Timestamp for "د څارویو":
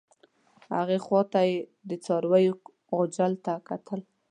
1.89-2.53